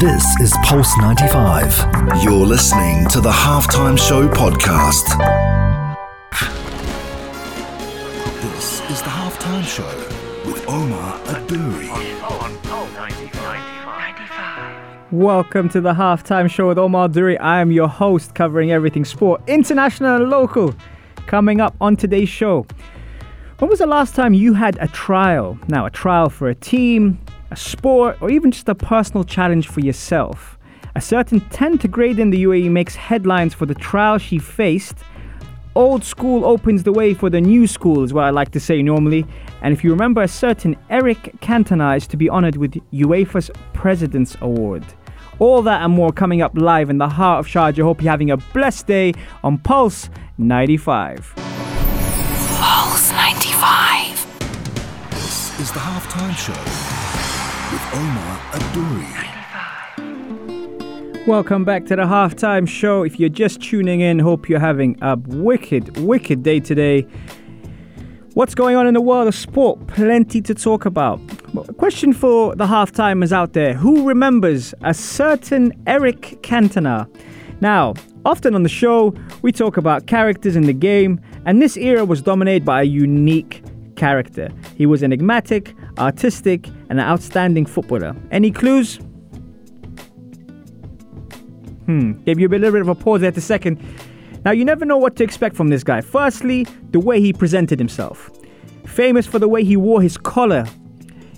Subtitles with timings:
[0.00, 2.22] This is Pulse 95.
[2.22, 5.08] You're listening to the Halftime Show podcast.
[8.40, 9.88] This is the Halftime Show
[10.48, 11.88] with Omar Adouri.
[15.10, 17.36] Welcome to the halftime show with Omar Duri.
[17.38, 20.76] I am your host covering everything sport, international and local.
[21.26, 22.66] Coming up on today's show.
[23.58, 25.58] When was the last time you had a trial?
[25.66, 27.18] Now, a trial for a team,
[27.50, 30.58] a sport, or even just a personal challenge for yourself.
[30.94, 34.96] A certain 10 to grade in the UAE makes headlines for the trial she faced.
[35.74, 38.82] Old school opens the way for the new school, is what I like to say
[38.82, 39.24] normally.
[39.62, 44.36] And if you remember, a certain Eric Cantona is to be honored with UEFA's President's
[44.40, 44.84] Award.
[45.38, 47.84] All that and more coming up live in the heart of Sharjah.
[47.84, 51.32] Hope you're having a blessed day on Pulse 95.
[51.36, 55.10] Pulse 95.
[55.10, 56.87] This is the Halftime Show
[57.72, 59.26] with Omar Adouri.
[61.26, 63.02] Welcome back to the halftime show.
[63.02, 67.06] If you're just tuning in, hope you're having a wicked, wicked day today.
[68.32, 69.86] What's going on in the world of sport?
[69.86, 71.20] Plenty to talk about.
[71.76, 77.06] Question for the halftimers out there Who remembers a certain Eric Cantona?
[77.60, 77.92] Now,
[78.24, 82.22] often on the show, we talk about characters in the game, and this era was
[82.22, 83.62] dominated by a unique
[83.96, 84.48] character.
[84.76, 88.14] He was enigmatic, artistic, and an outstanding footballer.
[88.30, 88.96] Any clues?
[91.86, 93.82] Hmm, gave you a little bit of a pause there at a second.
[94.44, 96.00] Now, you never know what to expect from this guy.
[96.00, 98.30] Firstly, the way he presented himself.
[98.84, 100.64] Famous for the way he wore his collar.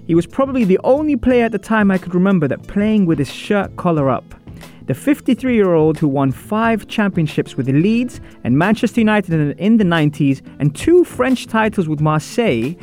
[0.07, 3.19] He was probably the only player at the time I could remember that playing with
[3.19, 4.25] his shirt collar up.
[4.87, 9.85] The 53 year old who won five championships with Leeds and Manchester United in the
[9.85, 12.75] 90s and two French titles with Marseille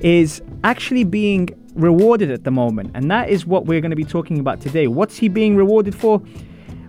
[0.00, 2.90] is actually being rewarded at the moment.
[2.94, 4.86] And that is what we're going to be talking about today.
[4.86, 6.18] What's he being rewarded for?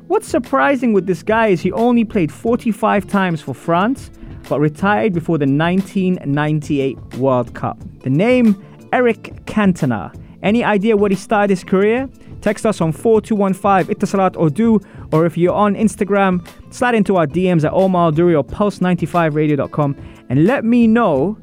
[0.08, 4.12] What's surprising with this guy is he only played 45 times for France,
[4.50, 7.80] but retired before the 1998 World Cup.
[8.02, 10.14] The name Eric Cantona.
[10.44, 12.10] Any idea what he started his career?
[12.42, 14.80] Text us on 4215 Etisalat Odu,
[15.14, 19.96] or if you're on Instagram, slide into our DMs at Omar Duri or Pulse95Radio.com
[20.30, 21.38] and let me know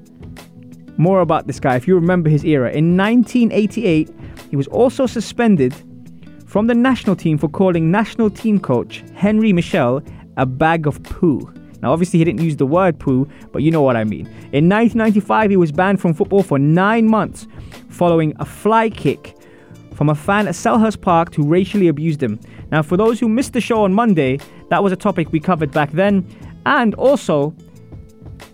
[0.99, 2.71] more about this guy if you remember his era.
[2.71, 4.11] In 1988,
[4.51, 5.75] he was also suspended
[6.47, 10.03] from the national team for calling national team coach Henri Michel
[10.37, 11.53] a bag of poo.
[11.81, 14.27] Now, obviously, he didn't use the word poo, but you know what I mean.
[14.53, 17.47] In 1995, he was banned from football for nine months
[17.89, 19.37] following a fly kick
[19.95, 22.39] from a fan at Selhurst Park who racially abused him.
[22.71, 24.39] Now, for those who missed the show on Monday,
[24.71, 26.27] that was a topic we covered back then.
[26.67, 27.55] And also,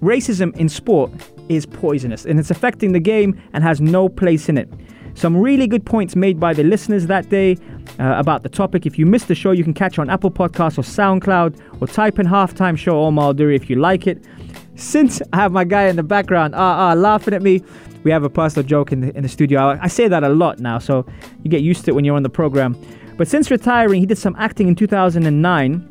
[0.01, 1.11] racism in sport
[1.49, 4.69] is poisonous and it's affecting the game and has no place in it.
[5.15, 7.57] Some really good points made by the listeners that day
[8.01, 8.85] uh, about the topic.
[8.85, 12.19] If you missed the show, you can catch on Apple Podcasts or SoundCloud or type
[12.19, 14.25] in halftime show Omar Duri if you like it.
[14.75, 17.63] Since I have my guy in the background, ah, uh, laughing at me,
[18.03, 19.61] we have a personal joke in the, in the studio.
[19.61, 21.07] I, I say that a lot now, so
[21.45, 22.77] you get used to it when you're on the program.
[23.17, 25.89] But since retiring, he did some acting in 2009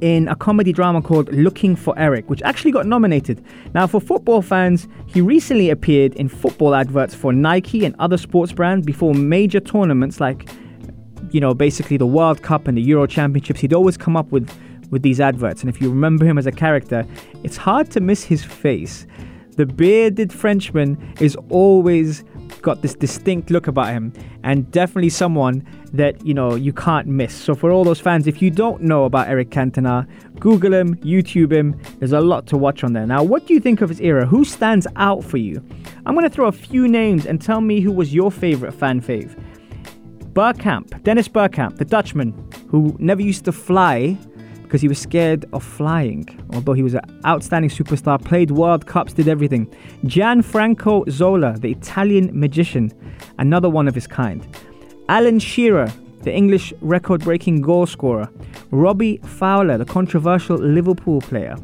[0.00, 3.44] in a comedy drama called Looking for Eric, which actually got nominated.
[3.74, 8.52] Now, for football fans, he recently appeared in football adverts for Nike and other sports
[8.52, 10.48] brands before major tournaments like,
[11.30, 13.60] you know, basically the World Cup and the Euro Championships.
[13.60, 14.50] He'd always come up with,
[14.90, 15.62] with these adverts.
[15.62, 17.06] And if you remember him as a character,
[17.42, 19.06] it's hard to miss his face.
[19.56, 22.22] The bearded Frenchman is always
[22.62, 24.12] got this distinct look about him
[24.44, 27.34] and definitely someone that you know you can't miss.
[27.34, 30.06] So for all those fans if you don't know about eric cantona
[30.38, 31.80] google him youtube him.
[31.98, 33.06] There's a lot to watch on there.
[33.06, 34.26] Now what do you think of his era?
[34.26, 35.62] Who stands out for you?
[36.06, 39.00] I'm going to throw a few names and tell me who was your favorite fan
[39.00, 39.38] fave.
[40.32, 42.32] Bergkamp, Dennis Bergkamp, the Dutchman,
[42.68, 44.16] who never used to fly
[44.68, 46.28] because he was scared of flying.
[46.52, 49.66] Although he was an outstanding superstar, played World Cups, did everything.
[50.04, 52.92] Gianfranco Zola, the Italian magician,
[53.38, 54.46] another one of his kind.
[55.08, 55.90] Alan Shearer,
[56.20, 58.28] the English record breaking goal scorer.
[58.70, 61.56] Robbie Fowler, the controversial Liverpool player.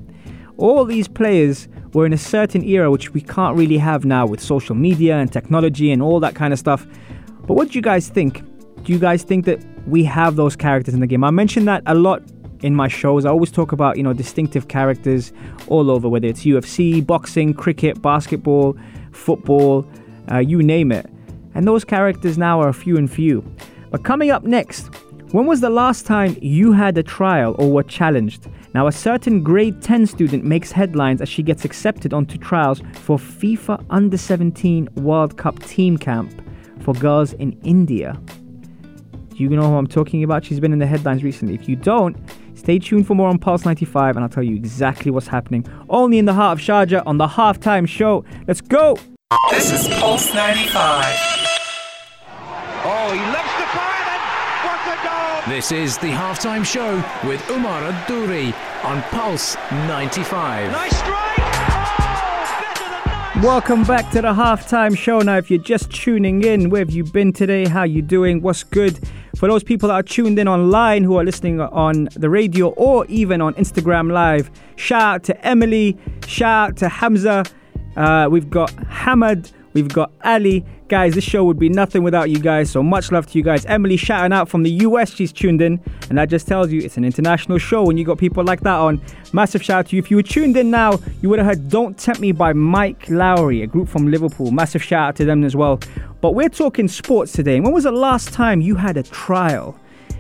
[0.56, 4.40] All these players were in a certain era which we can't really have now with
[4.40, 6.86] social media and technology and all that kind of stuff.
[7.46, 8.42] But what do you guys think?
[8.84, 11.22] Do you guys think that we have those characters in the game?
[11.22, 12.22] I mentioned that a lot
[12.64, 13.24] in my shows.
[13.26, 15.32] I always talk about, you know, distinctive characters
[15.68, 18.76] all over, whether it's UFC, boxing, cricket, basketball,
[19.12, 19.86] football,
[20.32, 21.06] uh, you name it.
[21.54, 23.44] And those characters now are few and few.
[23.90, 24.88] But coming up next,
[25.32, 28.48] when was the last time you had a trial or were challenged?
[28.72, 33.18] Now, a certain grade 10 student makes headlines as she gets accepted onto trials for
[33.18, 36.32] FIFA Under 17 World Cup team camp
[36.80, 38.20] for girls in India.
[39.36, 40.44] Do you know who I'm talking about?
[40.44, 41.54] She's been in the headlines recently.
[41.54, 42.16] If you don't,
[42.54, 45.66] stay tuned for more on Pulse 95 and I'll tell you exactly what's happening.
[45.88, 48.24] Only in the heart of Sharjah on the halftime show.
[48.46, 48.96] Let's go!
[49.50, 51.04] This is Pulse 95.
[52.86, 54.22] Oh, he lifts the fire and
[54.62, 55.52] what a goal!
[55.52, 56.94] This is the halftime show
[57.28, 58.54] with Umar Adouri
[58.84, 60.70] on Pulse 95.
[60.70, 61.38] Nice strike!
[61.40, 63.44] Oh, better than nice!
[63.44, 65.18] Welcome back to the halftime show.
[65.18, 67.66] Now, if you're just tuning in, where have you been today?
[67.66, 68.40] How you doing?
[68.40, 69.00] What's good?
[69.36, 73.04] For those people that are tuned in online who are listening on the radio or
[73.06, 77.44] even on Instagram Live, shout out to Emily, shout out to Hamza.
[77.96, 80.64] Uh, we've got Hamad, we've got Ali.
[80.88, 82.70] Guys, this show would be nothing without you guys.
[82.70, 83.66] So much love to you guys.
[83.66, 85.80] Emily shouting out from the US, she's tuned in.
[86.08, 88.76] And that just tells you it's an international show when you got people like that
[88.76, 89.02] on.
[89.32, 90.02] Massive shout out to you.
[90.02, 93.10] If you were tuned in now, you would have heard Don't Tempt Me by Mic
[93.10, 94.50] Lowry, a group from Liverpool.
[94.50, 95.80] Massive shout out to them as well.
[96.20, 97.60] But we're talking sports today.
[97.60, 99.78] When was the last time you had a trial?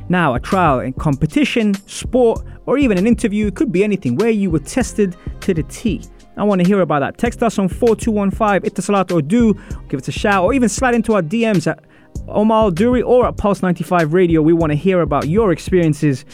[0.08, 4.50] Now, a trial in competition, sport, or even an interview, could be anything, where you
[4.50, 6.02] were tested to the T.
[6.36, 7.18] I want to hear about that.
[7.18, 9.54] Text us on 4215 Etisalat or do,
[9.88, 11.84] give us a shout, or even slide into our DMs at
[12.28, 14.42] Omar Duri or at Pulse 95 Radio.
[14.42, 16.24] We want to hear about your experiences.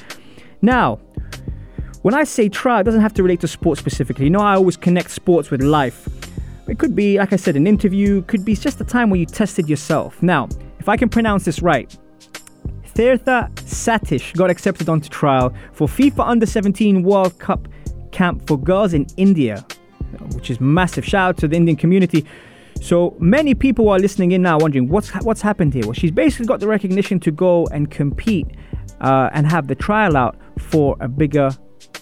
[0.63, 0.97] Now,
[2.03, 4.25] when I say trial, it doesn't have to relate to sports specifically.
[4.25, 6.09] You know, I always connect sports with life.
[6.67, 9.27] It could be, like I said, an interview, could be just a time where you
[9.27, 10.23] tested yourself.
[10.23, 10.49] Now,
[10.79, 11.95] if I can pronounce this right,
[12.95, 17.67] Tirtha Satish got accepted onto trial for FIFA Under 17 World Cup
[18.13, 19.65] camp for girls in India,
[20.35, 21.05] which is massive.
[21.05, 22.25] Shout out to the Indian community.
[22.81, 25.85] So many people are listening in now wondering what's what's happened here.
[25.85, 28.47] Well, she's basically got the recognition to go and compete
[29.01, 31.51] uh, and have the trial out for a bigger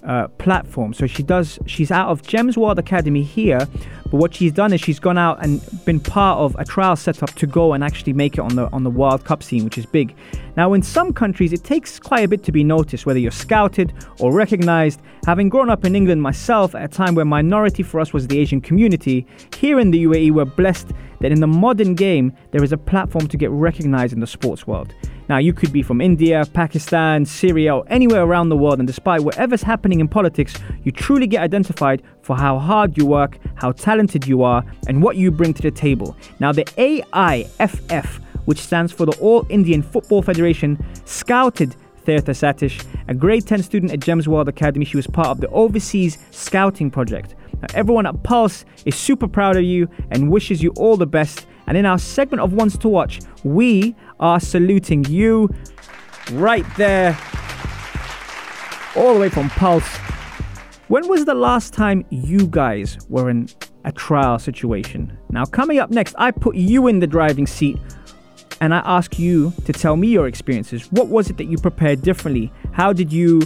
[0.08, 0.94] uh, platform.
[0.94, 1.58] So she does.
[1.66, 3.68] She's out of Gems World Academy here,
[4.04, 7.30] but what she's done is she's gone out and been part of a trial setup
[7.34, 9.84] to go and actually make it on the on the World Cup scene, which is
[9.84, 10.16] big.
[10.56, 13.92] Now, in some countries, it takes quite a bit to be noticed, whether you're scouted
[14.18, 15.00] or recognized.
[15.26, 18.38] Having grown up in England myself at a time where minority for us was the
[18.38, 19.26] Asian community,
[19.58, 20.88] here in the UAE, we're blessed
[21.20, 24.66] that in the modern game there is a platform to get recognized in the sports
[24.66, 24.94] world.
[25.28, 29.20] Now, you could be from India, Pakistan, Syria, or anywhere around the world, and despite
[29.20, 30.54] whatever's happening in politics,
[30.84, 35.16] you truly get identified for how hard you work, how talented you are, and what
[35.16, 36.16] you bring to the table.
[36.40, 41.76] Now, the AIFF, which stands for the All Indian Football Federation, scouted
[42.06, 44.86] Tirtha Satish, a grade 10 student at Gems World Academy.
[44.86, 47.34] She was part of the Overseas Scouting Project.
[47.60, 51.46] Now, everyone at Pulse is super proud of you and wishes you all the best.
[51.68, 55.50] And in our segment of Ones to Watch, we are saluting you
[56.32, 57.16] right there,
[58.96, 59.96] all the way from Pulse.
[60.88, 63.50] When was the last time you guys were in
[63.84, 65.18] a trial situation?
[65.28, 67.78] Now, coming up next, I put you in the driving seat
[68.62, 70.90] and I ask you to tell me your experiences.
[70.90, 72.50] What was it that you prepared differently?
[72.72, 73.42] How did you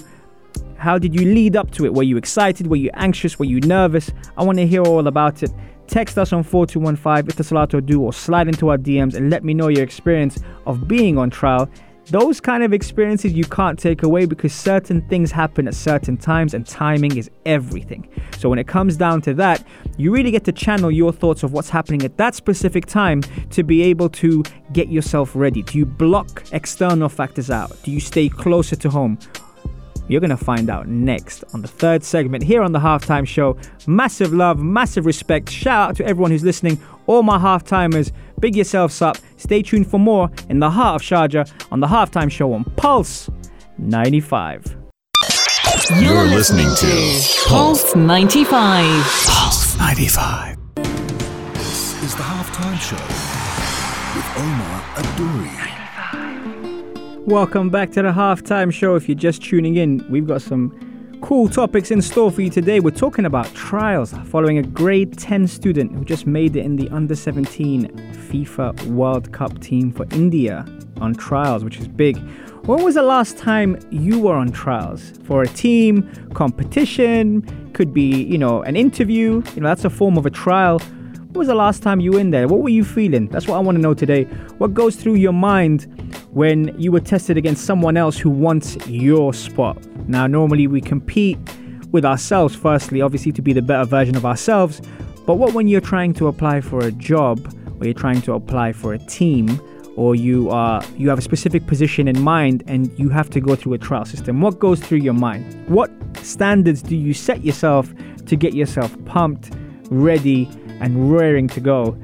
[0.76, 1.94] how did you lead up to it?
[1.94, 2.66] Were you excited?
[2.66, 3.38] Were you anxious?
[3.38, 4.10] Were you nervous?
[4.36, 5.50] I want to hear all about it.
[5.86, 9.44] Text us on 4215 if the Salato do or slide into our DMs and let
[9.44, 11.68] me know your experience of being on trial.
[12.06, 16.52] Those kind of experiences you can't take away because certain things happen at certain times
[16.52, 18.08] and timing is everything.
[18.38, 19.64] So when it comes down to that,
[19.98, 23.62] you really get to channel your thoughts of what's happening at that specific time to
[23.62, 24.42] be able to
[24.72, 25.62] get yourself ready.
[25.62, 27.80] Do you block external factors out?
[27.84, 29.18] Do you stay closer to home?
[30.08, 33.56] You're going to find out next on the third segment here on the halftime show.
[33.86, 35.50] Massive love, massive respect.
[35.50, 38.12] Shout out to everyone who's listening, all my half timers.
[38.40, 39.16] Big yourselves up.
[39.36, 43.30] Stay tuned for more in the heart of Sharjah on the halftime show on Pulse
[43.78, 44.76] 95.
[46.00, 49.04] You're listening to Pulse 95.
[49.26, 50.56] Pulse 95.
[51.54, 52.96] This is the halftime show
[54.16, 55.81] with Omar Adouri.
[57.26, 58.96] Welcome back to the halftime show.
[58.96, 62.80] If you're just tuning in, we've got some cool topics in store for you today.
[62.80, 66.88] We're talking about trials following a grade 10 student who just made it in the
[66.88, 67.86] under 17
[68.28, 70.66] FIFA World Cup team for India
[71.00, 72.16] on trials, which is big.
[72.66, 78.24] When was the last time you were on trials for a team, competition, could be,
[78.24, 79.44] you know, an interview?
[79.54, 80.80] You know, that's a form of a trial.
[81.32, 82.46] When was the last time you were in there?
[82.46, 83.26] What were you feeling?
[83.28, 84.24] That's what I want to know today.
[84.58, 85.86] What goes through your mind
[86.30, 89.78] when you were tested against someone else who wants your spot?
[90.06, 91.38] Now, normally we compete
[91.90, 94.82] with ourselves, firstly, obviously, to be the better version of ourselves.
[95.24, 97.40] But what when you're trying to apply for a job,
[97.80, 99.58] or you're trying to apply for a team,
[99.96, 103.56] or you are you have a specific position in mind and you have to go
[103.56, 104.42] through a trial system?
[104.42, 105.66] What goes through your mind?
[105.66, 107.90] What standards do you set yourself
[108.26, 109.50] to get yourself pumped,
[109.90, 110.46] ready,
[110.82, 111.96] and raring to go?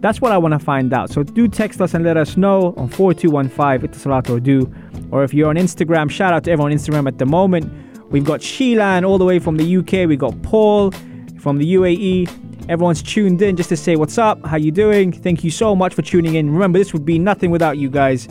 [0.00, 1.10] That's what I want to find out.
[1.10, 4.70] So do text us and let us know on 4215 Itasalato do.
[5.10, 7.72] Or if you're on Instagram, shout out to everyone on Instagram at the moment.
[8.10, 10.08] We've got Sheilan all the way from the UK.
[10.08, 10.90] We've got Paul
[11.38, 12.68] from the UAE.
[12.68, 15.12] Everyone's tuned in just to say what's up, how you doing.
[15.12, 16.50] Thank you so much for tuning in.
[16.50, 18.28] Remember, this would be nothing without you guys.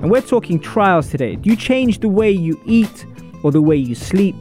[0.00, 1.36] And we're talking trials today.
[1.36, 3.06] Do you change the way you eat
[3.42, 4.36] or the way you sleep?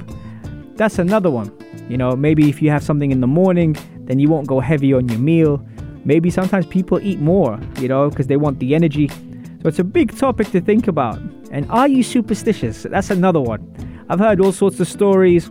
[0.75, 1.51] That's another one.
[1.89, 4.93] You know, maybe if you have something in the morning, then you won't go heavy
[4.93, 5.65] on your meal.
[6.05, 9.07] Maybe sometimes people eat more, you know, because they want the energy.
[9.07, 11.19] So it's a big topic to think about.
[11.51, 12.83] And are you superstitious?
[12.83, 13.61] That's another one.
[14.09, 15.49] I've heard all sorts of stories.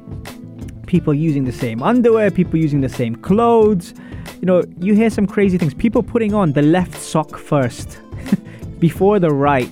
[0.87, 3.95] People using the same underwear, people using the same clothes.
[4.41, 5.75] You know, you hear some crazy things.
[5.75, 7.99] People putting on the left sock first
[8.79, 9.71] before the right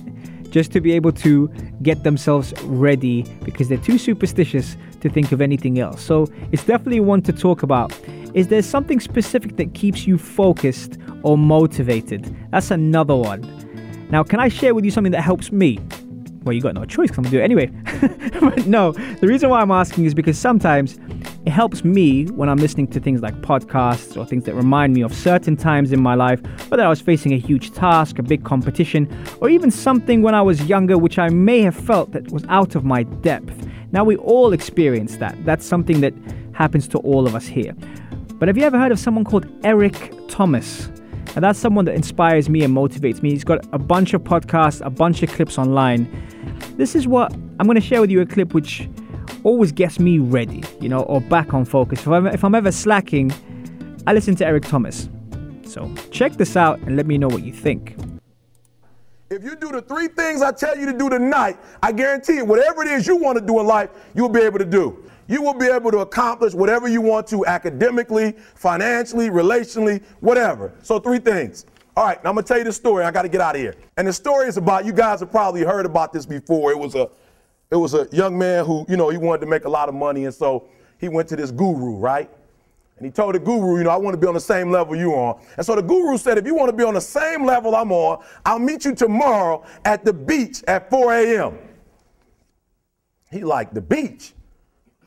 [0.53, 1.47] just to be able to
[1.81, 6.01] get themselves ready because they're too superstitious to think of anything else.
[6.01, 7.91] So it's definitely one to talk about.
[8.33, 12.35] Is there something specific that keeps you focused or motivated?
[12.49, 13.41] That's another one.
[14.09, 15.77] Now, can I share with you something that helps me?
[16.43, 17.67] Well, you got no choice because I'm gonna do it anyway.
[18.65, 20.99] no, the reason why I'm asking is because sometimes
[21.45, 25.03] it helps me when I'm listening to things like podcasts or things that remind me
[25.03, 28.43] of certain times in my life, whether I was facing a huge task, a big
[28.43, 29.07] competition,
[29.41, 32.73] or even something when I was younger which I may have felt that was out
[32.73, 33.67] of my depth.
[33.91, 35.37] Now, we all experience that.
[35.45, 36.15] That's something that
[36.53, 37.75] happens to all of us here.
[38.43, 40.87] But have you ever heard of someone called Eric Thomas?
[41.33, 43.31] And that's someone that inspires me and motivates me.
[43.31, 46.09] He's got a bunch of podcasts, a bunch of clips online.
[46.75, 48.89] This is what I'm going to share with you a clip which
[49.45, 52.01] always gets me ready, you know, or back on focus.
[52.01, 53.31] If I'm, if I'm ever slacking,
[54.07, 55.09] I listen to Eric Thomas.
[55.65, 57.95] So check this out and let me know what you think.
[59.29, 62.45] If you do the three things I tell you to do tonight, I guarantee you,
[62.45, 65.41] whatever it is you want to do in life, you'll be able to do you
[65.41, 70.73] will be able to accomplish whatever you want to academically, financially, relationally, whatever.
[70.81, 71.65] So, three things.
[71.95, 73.05] All right, now I'm gonna tell you the story.
[73.05, 73.75] I got to get out of here.
[73.97, 76.71] And the story is about you guys have probably heard about this before.
[76.71, 77.09] It was a
[77.69, 79.95] it was a young man who, you know, he wanted to make a lot of
[79.95, 80.67] money, and so
[80.99, 82.29] he went to this guru, right?
[82.97, 84.95] And he told the guru, you know, I want to be on the same level
[84.95, 85.41] you're on.
[85.57, 87.91] And so the guru said, if you want to be on the same level I'm
[87.91, 91.57] on, I'll meet you tomorrow at the beach at 4 a.m.
[93.31, 94.33] He liked the beach.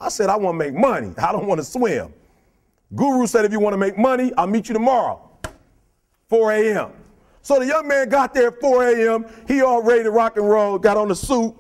[0.01, 1.13] I said, I want to make money.
[1.19, 2.13] I don't want to swim.
[2.95, 5.29] Guru said, if you want to make money, I'll meet you tomorrow,
[6.29, 6.93] 4 a.m.
[7.43, 9.27] So the young man got there at 4 a.m.
[9.47, 11.55] He all ready to rock and roll, got on the suit.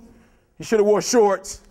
[0.58, 1.62] He should have wore shorts.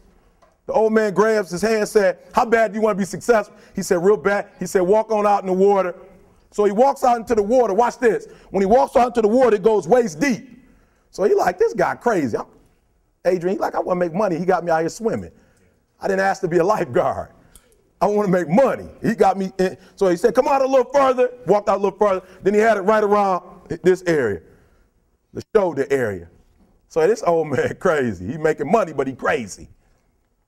[0.67, 3.05] The old man grabs his hand and said, how bad do you want to be
[3.05, 3.55] successful?
[3.75, 4.48] He said, real bad.
[4.60, 5.95] He said, walk on out in the water.
[6.51, 7.74] So he walks out into the water.
[7.74, 8.27] Watch this.
[8.50, 10.50] When he walks out into the water, it goes waist deep.
[11.12, 12.38] So he like, this guy crazy.
[12.38, 12.45] I'm,
[13.25, 14.38] Adrian, he like, I want to make money.
[14.38, 15.31] He got me out here swimming.
[16.00, 17.30] I didn't ask to be a lifeguard.
[18.02, 18.88] I want to make money.
[19.02, 19.78] He got me in.
[19.96, 22.25] So he said, come out a little further, walked out a little further.
[22.44, 23.44] Then he had it right around
[23.84, 24.42] this area,
[25.34, 26.30] the shoulder area.
[26.90, 28.28] So this old man crazy.
[28.28, 29.64] He making money, but he crazy.
[29.64, 29.70] He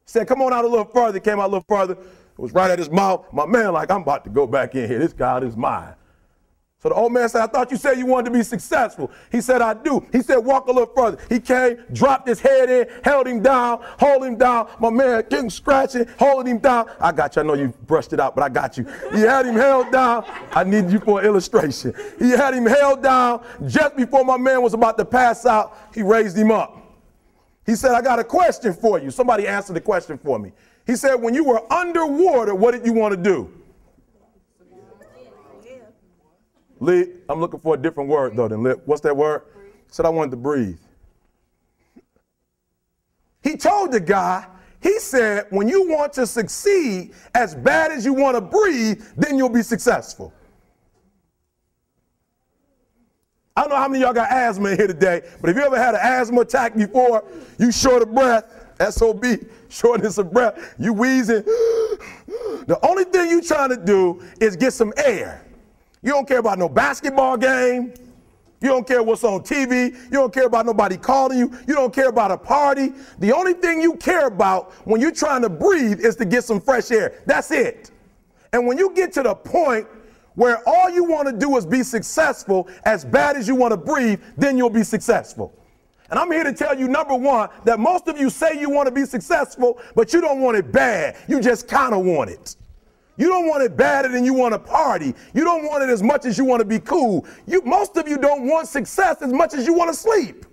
[0.06, 1.20] said, come on out a little further.
[1.20, 1.94] Came out a little further.
[1.94, 3.26] It was right at his mouth.
[3.34, 5.00] My man, like, I'm about to go back in here.
[5.00, 5.96] This God is mine.
[6.80, 9.10] So the old man said, I thought you said you wanted to be successful.
[9.32, 10.06] He said, I do.
[10.12, 11.18] He said, walk a little further.
[11.28, 14.70] He came, dropped his head in, held him down, hold him down.
[14.80, 16.88] My man getting scratching, holding him down.
[17.00, 17.42] I got you.
[17.42, 18.86] I know you brushed it out, but I got you.
[19.12, 20.24] He had him held down.
[20.52, 21.96] I need you for an illustration.
[22.20, 23.44] He had him held down.
[23.66, 26.78] Just before my man was about to pass out, he raised him up.
[27.66, 29.10] He said, I got a question for you.
[29.10, 30.52] Somebody answer the question for me.
[30.86, 33.52] He said, when you were underwater, what did you want to do?
[36.80, 38.82] Lee, I'm looking for a different word though than lip.
[38.86, 39.44] What's that word?
[39.90, 40.78] Said I wanted to breathe.
[43.42, 44.46] He told the guy,
[44.82, 49.38] he said, when you want to succeed as bad as you want to breathe, then
[49.38, 50.34] you'll be successful.
[53.56, 55.78] I don't know how many y'all got asthma in here today, but if you ever
[55.78, 57.24] had an asthma attack before,
[57.58, 58.46] you short of breath,
[58.94, 59.26] SOB,
[59.70, 61.44] shortness of breath, you wheezing.
[62.68, 65.47] The only thing you trying to do is get some air.
[66.02, 67.94] You don't care about no basketball game.
[68.60, 69.94] You don't care what's on TV.
[69.94, 71.52] You don't care about nobody calling you.
[71.68, 72.94] You don't care about a party.
[73.20, 76.60] The only thing you care about when you're trying to breathe is to get some
[76.60, 77.22] fresh air.
[77.26, 77.92] That's it.
[78.54, 79.88] And when you get to the point
[80.34, 83.78] where all you want to do is be successful as bad as you want to
[83.78, 85.54] breathe, then you'll be successful.
[86.10, 88.88] And I'm here to tell you, number one, that most of you say you want
[88.88, 91.18] to be successful, but you don't want it bad.
[91.28, 92.56] You just kind of want it.
[93.18, 95.14] You don't want it badder than you want to party.
[95.34, 97.26] You don't want it as much as you want to be cool.
[97.48, 100.46] You, most of you don't want success as much as you want to sleep.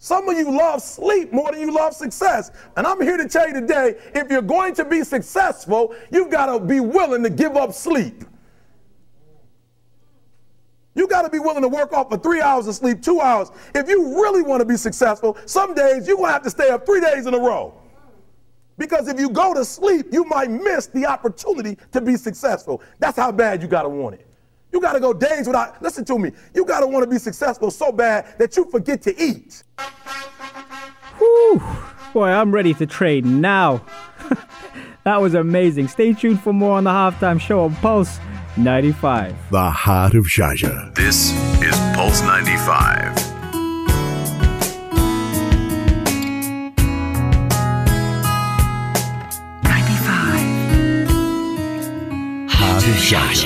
[0.00, 2.50] Some of you love sleep more than you love success.
[2.76, 6.46] And I'm here to tell you today if you're going to be successful, you've got
[6.46, 8.24] to be willing to give up sleep.
[10.94, 13.52] You got to be willing to work off for three hours of sleep, two hours.
[13.72, 16.70] If you really want to be successful, some days you're going to have to stay
[16.70, 17.77] up three days in a row.
[18.78, 22.80] Because if you go to sleep, you might miss the opportunity to be successful.
[23.00, 24.26] That's how bad you got to want it.
[24.72, 27.18] You got to go days without, listen to me, you got to want to be
[27.18, 29.64] successful so bad that you forget to eat.
[31.18, 31.60] Whew.
[32.12, 33.84] Boy, I'm ready to trade now.
[35.04, 35.88] that was amazing.
[35.88, 38.18] Stay tuned for more on the halftime show on Pulse
[38.56, 39.50] 95.
[39.50, 40.94] The heart of Sharjah.
[40.94, 41.32] This
[41.62, 43.37] is Pulse 95.
[52.88, 53.44] Heart.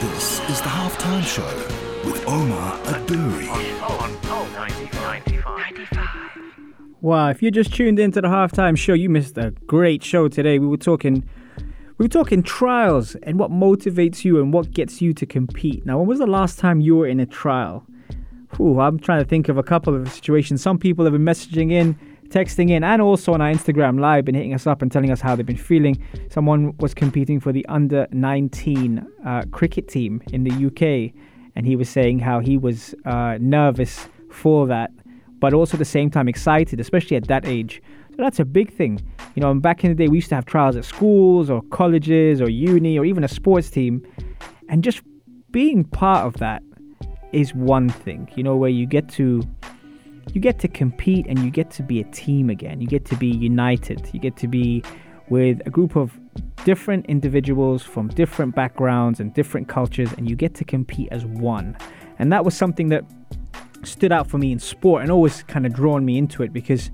[0.00, 1.42] This is the halftime show
[2.08, 3.48] with Omar Aduri.
[7.00, 10.60] Wow, if you just tuned into the halftime show, you missed a great show today.
[10.60, 11.28] We were talking
[11.98, 15.84] we were talking trials and what motivates you and what gets you to compete.
[15.84, 17.84] Now, when was the last time you were in a trial?
[18.56, 20.62] Whew, I'm trying to think of a couple of situations.
[20.62, 21.98] Some people have been messaging in,
[22.34, 25.20] texting in, and also on our Instagram live, been hitting us up and telling us
[25.20, 26.04] how they've been feeling.
[26.30, 31.14] Someone was competing for the under 19 uh, cricket team in the UK,
[31.54, 34.90] and he was saying how he was uh, nervous for that,
[35.38, 37.80] but also at the same time excited, especially at that age.
[38.10, 39.00] So that's a big thing.
[39.36, 42.40] You know, back in the day, we used to have trials at schools or colleges
[42.40, 44.04] or uni or even a sports team.
[44.68, 45.02] And just
[45.52, 46.64] being part of that
[47.32, 49.42] is one thing, you know, where you get to
[50.32, 52.80] you get to compete and you get to be a team again.
[52.80, 54.08] You get to be united.
[54.12, 54.82] You get to be
[55.28, 56.18] with a group of
[56.64, 61.76] different individuals from different backgrounds and different cultures and you get to compete as one.
[62.18, 63.04] And that was something that
[63.82, 66.90] stood out for me in sport and always kind of drawn me into it because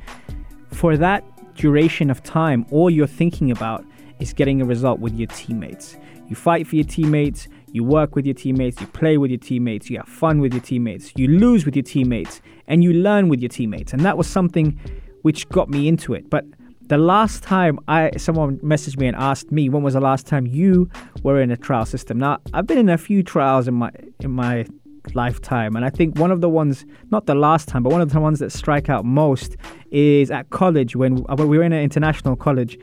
[0.72, 3.84] for that duration of time, all you're thinking about
[4.18, 5.96] is getting a result with your teammates.
[6.28, 9.90] You fight for your teammates, you work with your teammates, you play with your teammates,
[9.90, 13.40] you have fun with your teammates, you lose with your teammates, and you learn with
[13.40, 13.92] your teammates.
[13.92, 14.78] And that was something
[15.22, 16.28] which got me into it.
[16.30, 16.44] But
[16.82, 20.46] the last time I someone messaged me and asked me when was the last time
[20.46, 20.90] you
[21.22, 22.18] were in a trial system.
[22.18, 24.66] Now I've been in a few trials in my in my
[25.14, 25.76] lifetime.
[25.76, 28.20] And I think one of the ones, not the last time, but one of the
[28.20, 29.56] ones that strike out most
[29.90, 32.78] is at college when, when we were in an international college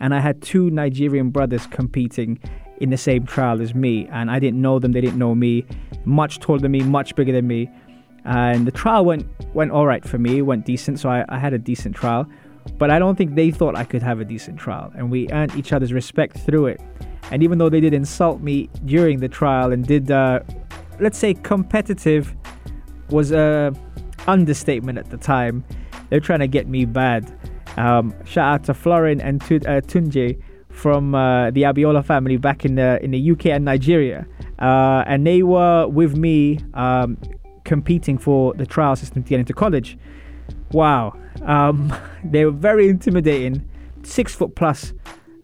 [0.00, 2.38] and I had two Nigerian brothers competing
[2.82, 4.08] in the same trial as me.
[4.12, 5.64] And I didn't know them, they didn't know me,
[6.04, 7.70] much taller than me, much bigger than me.
[8.24, 11.52] And the trial went went all right for me, went decent, so I, I had
[11.52, 12.26] a decent trial.
[12.78, 14.92] But I don't think they thought I could have a decent trial.
[14.96, 16.80] And we earned each other's respect through it.
[17.30, 20.40] And even though they did insult me during the trial and did uh,
[21.00, 22.34] let's say competitive
[23.10, 23.72] was a
[24.26, 25.64] understatement at the time.
[26.10, 27.32] They're trying to get me bad.
[27.76, 30.40] Um, shout out to Florin and tu- uh, Tunde
[30.72, 34.26] from uh, the Abiola family back in the in the UK and Nigeria,
[34.58, 37.16] uh, and they were with me um,
[37.64, 39.96] competing for the trial system to get into college.
[40.72, 43.68] Wow, um, they were very intimidating.
[44.02, 44.92] Six foot plus,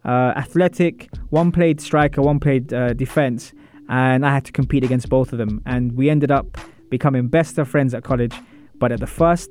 [0.04, 1.08] uh, athletic.
[1.30, 3.52] One played striker, one played uh, defense,
[3.88, 5.62] and I had to compete against both of them.
[5.64, 8.34] And we ended up becoming best of friends at college.
[8.78, 9.50] But at the first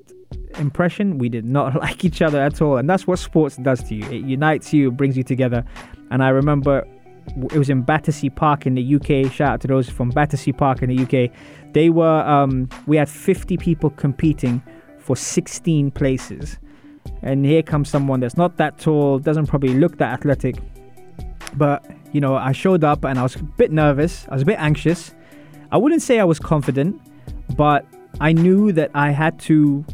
[0.57, 2.77] impression, we did not like each other at all.
[2.77, 5.63] And that's what sports does to you it unites you, it brings you together.
[6.11, 6.87] And I remember
[7.51, 9.31] it was in Battersea Park in the UK.
[9.31, 11.31] Shout out to those from Battersea Park in the UK.
[11.73, 14.61] They were, um, we had 50 people competing
[14.99, 16.57] for 16 places.
[17.21, 20.57] And here comes someone that's not that tall, doesn't probably look that athletic,
[21.55, 24.25] but you know, I showed up and I was a bit nervous.
[24.29, 25.13] I was a bit anxious.
[25.71, 26.99] I wouldn't say I was confident,
[27.55, 27.85] but
[28.21, 29.85] I knew that I had to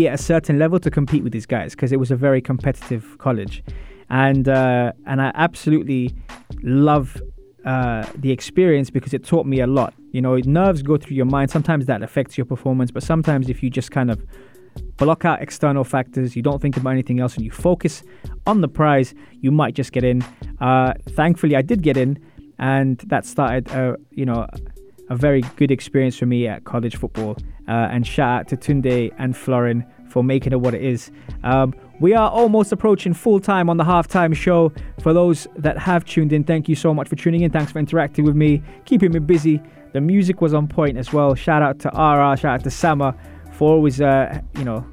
[0.00, 2.40] be at a certain level to compete with these guys because it was a very
[2.40, 3.62] competitive college,
[4.08, 6.14] and uh, and I absolutely
[6.62, 7.06] love
[7.72, 9.92] uh, the experience because it taught me a lot.
[10.12, 11.50] You know, nerves go through your mind.
[11.50, 14.18] Sometimes that affects your performance, but sometimes if you just kind of
[14.96, 18.02] block out external factors, you don't think about anything else, and you focus
[18.46, 20.24] on the prize, you might just get in.
[20.60, 22.18] Uh, thankfully, I did get in,
[22.58, 24.46] and that started, a, you know,
[25.10, 27.36] a very good experience for me at college football.
[27.68, 31.10] Uh, and shout out to Tunde and Florin for making it what it is.
[31.44, 34.72] Um, we are almost approaching full time on the halftime show.
[35.02, 37.50] For those that have tuned in, thank you so much for tuning in.
[37.50, 39.60] Thanks for interacting with me, keeping me busy.
[39.92, 41.34] The music was on point as well.
[41.34, 43.14] Shout out to RR, shout out to Sama
[43.52, 44.86] for always, uh, you know,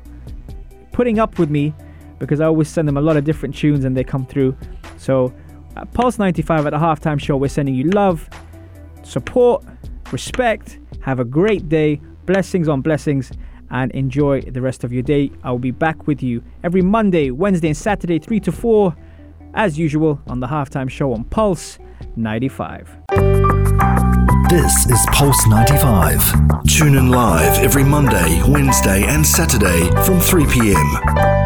[0.91, 1.73] putting up with me
[2.19, 4.57] because I always send them a lot of different tunes and they come through.
[4.97, 5.33] So,
[5.75, 8.27] at Pulse 95 at the halftime show, we're sending you love,
[9.03, 9.63] support,
[10.11, 13.31] respect, have a great day, blessings on blessings,
[13.69, 15.31] and enjoy the rest of your day.
[15.43, 18.95] I'll be back with you every Monday, Wednesday, and Saturday, 3 to 4,
[19.53, 21.79] as usual, on the halftime show on Pulse
[22.15, 22.97] 95.
[24.49, 26.63] This is Pulse 95.
[26.67, 31.36] Tune in live every Monday, Wednesday, and Saturday from 3 p.m.